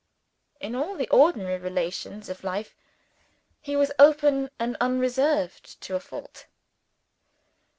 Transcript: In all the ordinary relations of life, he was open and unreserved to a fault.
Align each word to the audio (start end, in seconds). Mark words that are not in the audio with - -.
In 0.59 0.73
all 0.73 0.95
the 0.95 1.07
ordinary 1.09 1.59
relations 1.59 2.27
of 2.27 2.43
life, 2.43 2.75
he 3.61 3.75
was 3.75 3.91
open 3.99 4.49
and 4.57 4.75
unreserved 4.81 5.79
to 5.81 5.93
a 5.95 5.99
fault. 5.99 6.47